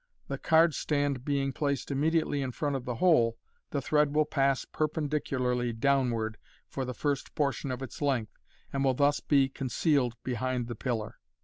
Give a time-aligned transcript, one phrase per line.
[0.29, 3.37] The card stand being placed immediately in front of the hole,
[3.69, 8.39] the thread will pass perpendicularly downward for the first portion of its length,
[8.73, 11.19] and will thus be concealed behind the pillar.